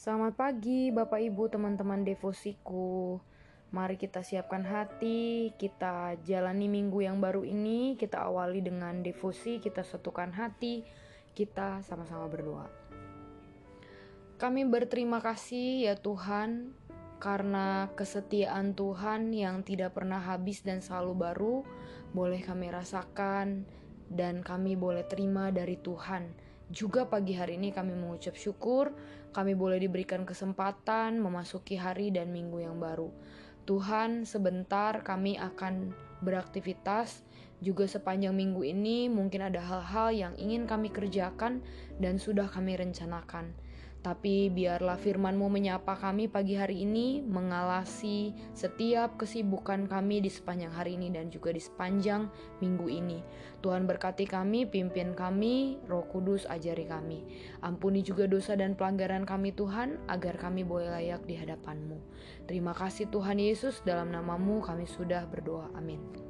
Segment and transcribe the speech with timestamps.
[0.00, 3.20] Selamat pagi Bapak Ibu teman-teman devosiku
[3.68, 9.84] Mari kita siapkan hati, kita jalani minggu yang baru ini, kita awali dengan devosi, kita
[9.84, 10.88] satukan hati,
[11.36, 12.64] kita sama-sama berdoa.
[14.40, 16.72] Kami berterima kasih ya Tuhan
[17.20, 21.56] karena kesetiaan Tuhan yang tidak pernah habis dan selalu baru
[22.16, 23.68] boleh kami rasakan
[24.08, 26.49] dan kami boleh terima dari Tuhan.
[26.70, 28.94] Juga pagi hari ini kami mengucap syukur,
[29.34, 33.10] kami boleh diberikan kesempatan memasuki hari dan minggu yang baru.
[33.66, 35.90] Tuhan, sebentar kami akan
[36.22, 37.26] beraktivitas.
[37.58, 41.58] Juga sepanjang minggu ini mungkin ada hal-hal yang ingin kami kerjakan
[41.98, 43.50] dan sudah kami rencanakan.
[44.00, 50.96] Tapi biarlah firman-Mu menyapa kami pagi hari ini, mengalasi setiap kesibukan kami di sepanjang hari
[50.96, 52.32] ini dan juga di sepanjang
[52.64, 53.20] minggu ini.
[53.60, 57.28] Tuhan berkati kami, pimpin kami, roh kudus ajari kami.
[57.60, 62.00] Ampuni juga dosa dan pelanggaran kami Tuhan, agar kami boleh layak di hadapan-Mu.
[62.48, 65.68] Terima kasih Tuhan Yesus, dalam namamu kami sudah berdoa.
[65.76, 66.29] Amin.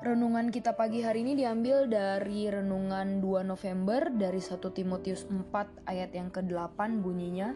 [0.00, 5.52] Renungan kita pagi hari ini diambil dari renungan 2 November dari 1 Timotius 4
[5.84, 7.52] ayat yang ke-8 bunyinya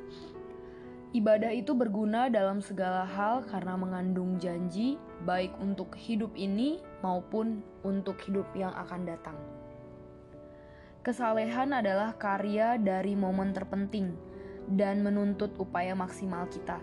[1.16, 8.20] Ibadah itu berguna dalam segala hal karena mengandung janji baik untuk hidup ini maupun untuk
[8.28, 9.40] hidup yang akan datang.
[11.00, 14.12] Kesalehan adalah karya dari momen terpenting
[14.68, 16.76] dan menuntut upaya maksimal kita.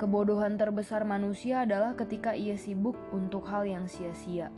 [0.00, 4.48] Kebodohan terbesar manusia adalah ketika ia sibuk untuk hal yang sia-sia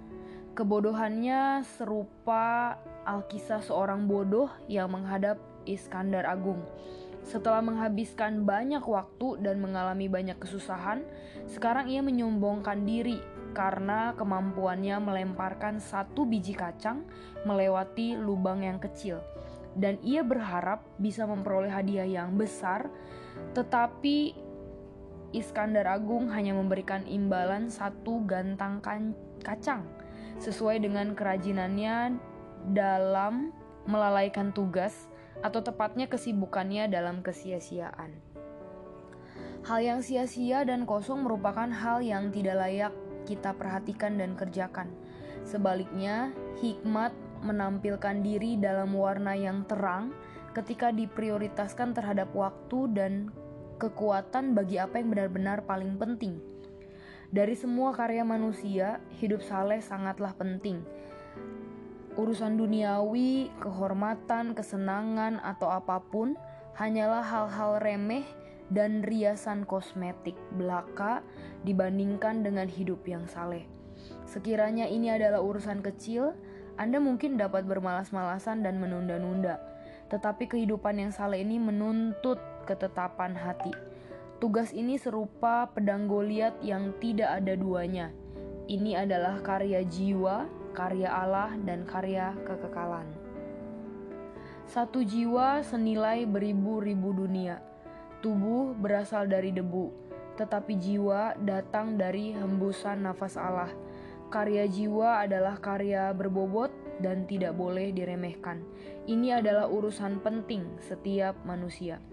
[0.56, 5.36] Kebodohannya serupa Alkisah seorang bodoh yang menghadap
[5.68, 6.64] Iskandar Agung.
[7.20, 11.04] Setelah menghabiskan banyak waktu dan mengalami banyak kesusahan,
[11.44, 13.20] sekarang ia menyombongkan diri
[13.52, 17.04] karena kemampuannya melemparkan satu biji kacang
[17.44, 19.20] melewati lubang yang kecil.
[19.76, 22.88] Dan ia berharap bisa memperoleh hadiah yang besar,
[23.52, 24.32] tetapi
[25.36, 28.80] Iskandar Agung hanya memberikan imbalan satu gantang
[29.44, 29.95] kacang
[30.40, 32.18] sesuai dengan kerajinannya
[32.72, 33.54] dalam
[33.86, 35.08] melalaikan tugas
[35.44, 38.12] atau tepatnya kesibukannya dalam kesia-siaan.
[39.66, 42.94] Hal yang sia-sia dan kosong merupakan hal yang tidak layak
[43.26, 44.94] kita perhatikan dan kerjakan.
[45.42, 46.30] Sebaliknya,
[46.62, 47.10] hikmat
[47.42, 50.14] menampilkan diri dalam warna yang terang
[50.54, 53.12] ketika diprioritaskan terhadap waktu dan
[53.76, 56.40] kekuatan bagi apa yang benar-benar paling penting
[57.34, 60.78] dari semua karya manusia, hidup saleh sangatlah penting.
[62.14, 66.38] Urusan duniawi, kehormatan, kesenangan, atau apa pun
[66.78, 68.24] hanyalah hal-hal remeh
[68.70, 71.22] dan riasan kosmetik belaka
[71.66, 73.66] dibandingkan dengan hidup yang saleh.
[74.24, 76.30] Sekiranya ini adalah urusan kecil,
[76.78, 79.58] Anda mungkin dapat bermalas-malasan dan menunda-nunda.
[80.06, 82.38] Tetapi kehidupan yang saleh ini menuntut
[82.70, 83.95] ketetapan hati
[84.36, 88.12] Tugas ini serupa pedang Goliat yang tidak ada duanya.
[88.68, 90.44] Ini adalah karya jiwa,
[90.76, 93.08] karya Allah, dan karya kekekalan.
[94.68, 97.64] Satu jiwa senilai beribu-ribu dunia.
[98.20, 99.88] Tubuh berasal dari debu,
[100.36, 103.72] tetapi jiwa datang dari hembusan nafas Allah.
[104.28, 106.68] Karya jiwa adalah karya berbobot
[107.00, 108.60] dan tidak boleh diremehkan.
[109.08, 112.04] Ini adalah urusan penting setiap manusia.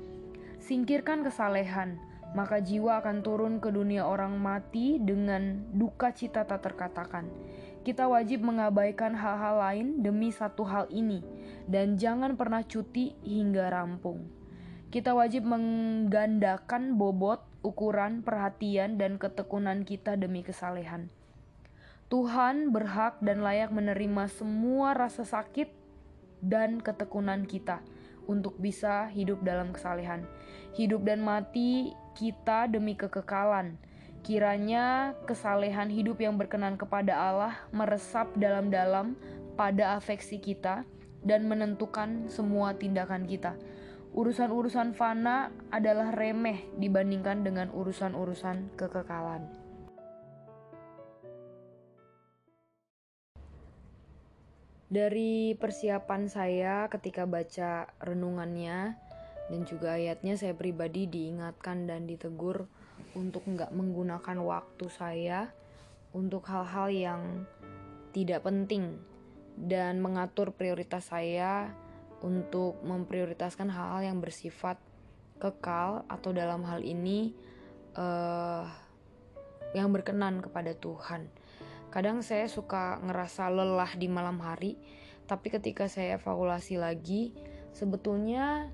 [0.63, 1.99] Singkirkan kesalehan,
[2.33, 7.29] maka jiwa akan turun ke dunia orang mati dengan duka cita tak terkatakan.
[7.83, 11.21] Kita wajib mengabaikan hal-hal lain demi satu hal ini,
[11.69, 14.25] dan jangan pernah cuti hingga rampung.
[14.93, 21.09] Kita wajib menggandakan bobot, ukuran, perhatian, dan ketekunan kita demi kesalehan.
[22.13, 25.73] Tuhan berhak dan layak menerima semua rasa sakit
[26.45, 27.81] dan ketekunan kita
[28.29, 30.23] untuk bisa hidup dalam kesalehan.
[30.77, 33.77] Hidup dan mati kita demi kekekalan.
[34.23, 39.19] Kiranya kesalehan hidup yang berkenan kepada Allah meresap dalam-dalam
[39.59, 40.87] pada afeksi kita
[41.21, 43.59] dan menentukan semua tindakan kita.
[44.13, 49.63] Urusan-urusan fana adalah remeh dibandingkan dengan urusan-urusan kekekalan.
[54.93, 58.93] Dari persiapan saya ketika baca renungannya,
[59.51, 62.67] dan juga ayatnya saya pribadi diingatkan dan ditegur
[63.13, 65.51] untuk nggak menggunakan waktu saya
[66.13, 67.21] untuk hal-hal yang
[68.13, 69.01] tidak penting
[69.57, 71.73] dan mengatur prioritas saya
[72.23, 74.79] untuk memprioritaskan hal-hal yang bersifat
[75.41, 77.35] kekal atau dalam hal ini
[77.99, 78.63] uh,
[79.75, 81.27] yang berkenan kepada Tuhan.
[81.91, 84.79] Kadang saya suka ngerasa lelah di malam hari,
[85.29, 87.35] tapi ketika saya evaluasi lagi,
[87.75, 88.71] sebetulnya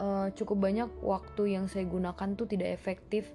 [0.00, 3.28] uh, cukup banyak waktu yang saya gunakan tuh tidak efektif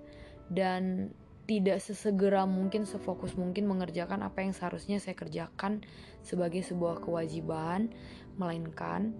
[0.49, 1.13] dan
[1.49, 5.81] tidak sesegera mungkin sefokus mungkin mengerjakan apa yang seharusnya saya kerjakan
[6.21, 7.89] sebagai sebuah kewajiban
[8.37, 9.17] melainkan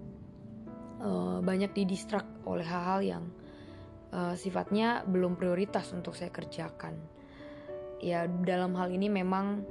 [1.02, 3.24] uh, banyak didistrak oleh hal-hal yang
[4.14, 6.94] uh, sifatnya belum prioritas untuk saya kerjakan.
[8.00, 9.66] Ya dalam hal ini memang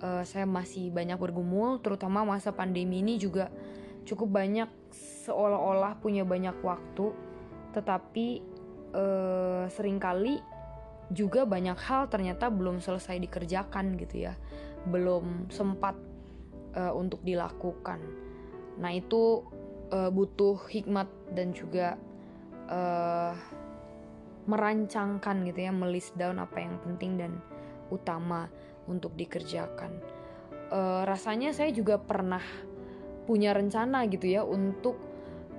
[0.00, 3.50] uh, saya masih banyak bergumul terutama masa pandemi ini juga
[4.06, 4.68] cukup banyak
[5.24, 7.10] seolah-olah punya banyak waktu
[7.74, 8.38] tetapi
[8.94, 10.38] uh, sering kali
[11.10, 14.38] juga banyak hal ternyata belum selesai dikerjakan gitu ya.
[14.88, 15.98] Belum sempat
[16.78, 18.00] uh, untuk dilakukan.
[18.80, 19.44] Nah itu
[19.90, 21.98] uh, butuh hikmat dan juga
[22.70, 23.34] uh,
[24.44, 27.32] merancangkan gitu ya melist down apa yang penting dan
[27.88, 28.48] utama
[28.86, 30.00] untuk dikerjakan.
[31.06, 32.42] Rasanya saya juga pernah
[33.24, 34.96] punya rencana gitu ya untuk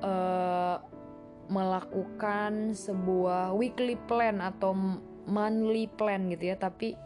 [0.02, 0.78] uh,
[1.46, 4.74] melakukan sebuah weekly plan atau
[5.30, 6.58] monthly plan gitu ya.
[6.58, 6.98] Tapi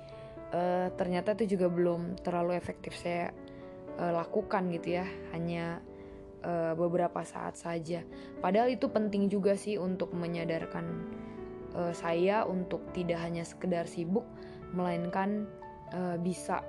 [0.56, 3.32] uh, ternyata itu juga belum terlalu efektif saya
[4.00, 5.06] uh, lakukan gitu ya.
[5.36, 5.84] Hanya
[6.44, 8.04] uh, beberapa saat saja.
[8.40, 10.86] Padahal itu penting juga sih untuk menyadarkan
[11.76, 14.24] uh, saya untuk tidak hanya sekedar sibuk
[14.72, 15.50] melainkan
[15.92, 16.62] uh, bisa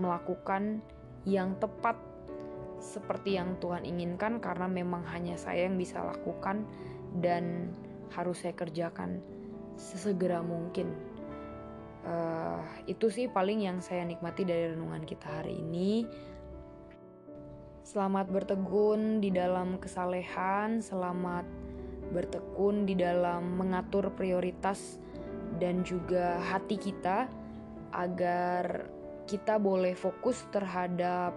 [0.00, 0.80] melakukan
[1.28, 1.98] yang tepat
[2.80, 6.64] seperti yang Tuhan inginkan karena memang hanya saya yang bisa lakukan
[7.20, 7.76] dan
[8.16, 9.20] harus saya kerjakan
[9.76, 10.90] sesegera mungkin.
[12.00, 16.08] Uh, itu sih paling yang saya nikmati dari renungan kita hari ini.
[17.84, 21.44] Selamat bertegun di dalam kesalehan, selamat
[22.10, 24.98] bertekun di dalam mengatur prioritas
[25.60, 27.28] dan juga hati kita
[27.92, 28.86] agar
[29.26, 31.34] kita boleh fokus terhadap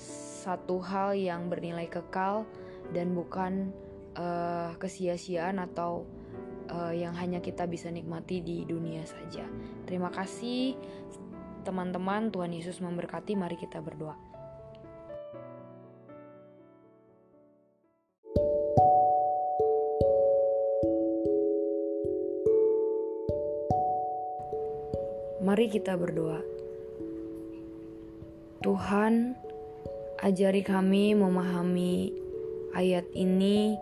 [0.00, 2.46] satu hal yang bernilai kekal
[2.94, 3.72] dan bukan
[4.14, 6.06] uh, kesia-siaan atau
[6.70, 9.46] uh, yang hanya kita bisa nikmati di dunia saja.
[9.86, 10.78] Terima kasih
[11.66, 13.34] teman-teman, Tuhan Yesus memberkati.
[13.34, 14.14] Mari kita berdoa.
[25.46, 26.42] Mari kita berdoa.
[28.66, 29.38] Tuhan,
[30.20, 32.12] ajari kami memahami
[32.72, 33.76] ayat ini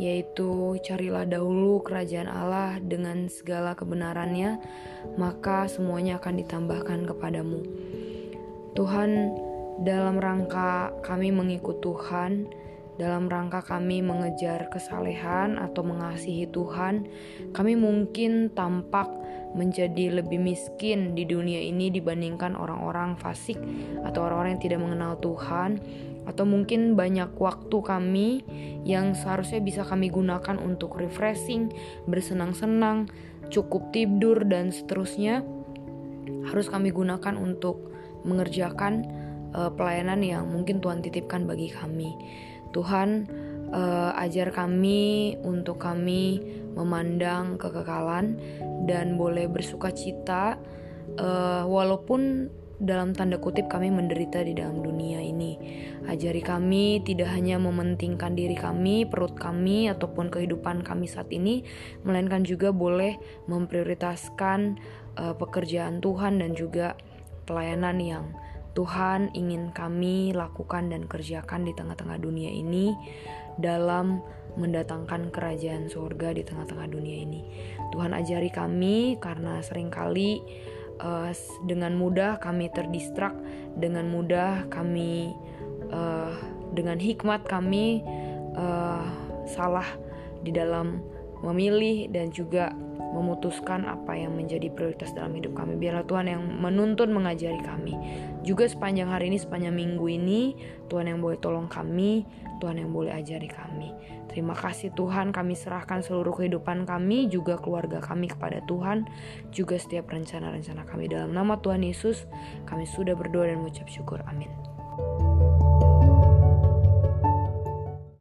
[0.00, 4.56] yaitu carilah dahulu kerajaan Allah dengan segala kebenarannya,
[5.20, 7.60] maka semuanya akan ditambahkan kepadamu.
[8.72, 9.36] Tuhan,
[9.84, 12.48] dalam rangka kami mengikut Tuhan,
[12.98, 17.06] dalam rangka kami mengejar kesalehan atau mengasihi Tuhan,
[17.54, 19.08] kami mungkin tampak
[19.54, 23.58] menjadi lebih miskin di dunia ini dibandingkan orang-orang fasik
[24.06, 25.82] atau orang-orang yang tidak mengenal Tuhan
[26.28, 28.28] atau mungkin banyak waktu kami
[28.86, 31.72] yang seharusnya bisa kami gunakan untuk refreshing,
[32.06, 33.10] bersenang-senang,
[33.50, 35.42] cukup tidur dan seterusnya
[36.46, 37.90] harus kami gunakan untuk
[38.22, 39.08] mengerjakan
[39.56, 42.14] uh, pelayanan yang mungkin Tuhan titipkan bagi kami.
[42.70, 43.30] Tuhan
[43.74, 46.42] uh, ajar kami untuk kami
[46.74, 48.38] memandang kekekalan
[48.86, 50.58] dan boleh bersuka cita
[51.18, 52.50] uh, walaupun
[52.80, 55.60] dalam tanda kutip kami menderita di dalam dunia ini.
[56.08, 61.60] Ajari kami tidak hanya mementingkan diri kami, perut kami, ataupun kehidupan kami saat ini,
[62.08, 63.20] melainkan juga boleh
[63.52, 64.80] memprioritaskan
[65.20, 66.96] uh, pekerjaan Tuhan dan juga
[67.44, 68.24] pelayanan yang
[68.74, 72.94] Tuhan ingin kami lakukan dan kerjakan di tengah-tengah dunia ini
[73.58, 74.22] dalam
[74.58, 77.40] mendatangkan kerajaan surga di tengah-tengah dunia ini.
[77.94, 80.42] Tuhan ajari kami karena sering kali
[81.02, 81.30] uh,
[81.66, 83.34] dengan mudah kami terdistrak,
[83.78, 85.34] dengan mudah kami
[85.90, 86.34] uh,
[86.74, 88.02] dengan hikmat kami
[88.54, 89.06] uh,
[89.50, 89.86] salah
[90.46, 91.02] di dalam
[91.42, 92.72] memilih dan juga
[93.10, 95.74] memutuskan apa yang menjadi prioritas dalam hidup kami.
[95.76, 97.94] Biarlah Tuhan yang menuntun mengajari kami.
[98.46, 100.54] Juga sepanjang hari ini, sepanjang minggu ini,
[100.86, 102.24] Tuhan yang boleh tolong kami,
[102.62, 103.90] Tuhan yang boleh ajari kami.
[104.30, 109.10] Terima kasih Tuhan, kami serahkan seluruh kehidupan kami, juga keluarga kami kepada Tuhan,
[109.50, 112.30] juga setiap rencana-rencana kami dalam nama Tuhan Yesus.
[112.62, 114.22] Kami sudah berdoa dan mengucap syukur.
[114.30, 114.50] Amin.